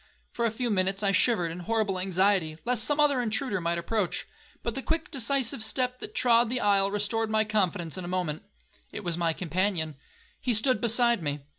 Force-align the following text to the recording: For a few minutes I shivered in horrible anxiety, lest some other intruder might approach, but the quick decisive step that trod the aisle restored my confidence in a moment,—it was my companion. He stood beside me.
For 0.31 0.45
a 0.47 0.51
few 0.51 0.71
minutes 0.71 1.03
I 1.03 1.11
shivered 1.11 1.51
in 1.51 1.59
horrible 1.59 1.99
anxiety, 1.99 2.57
lest 2.65 2.83
some 2.85 2.99
other 2.99 3.21
intruder 3.21 3.61
might 3.61 3.77
approach, 3.77 4.25
but 4.63 4.73
the 4.73 4.81
quick 4.81 5.11
decisive 5.11 5.63
step 5.63 5.99
that 5.99 6.15
trod 6.15 6.49
the 6.49 6.59
aisle 6.59 6.89
restored 6.89 7.29
my 7.29 7.43
confidence 7.43 7.99
in 7.99 8.03
a 8.03 8.07
moment,—it 8.07 9.03
was 9.03 9.15
my 9.15 9.31
companion. 9.31 9.95
He 10.39 10.55
stood 10.55 10.81
beside 10.81 11.21
me. 11.21 11.41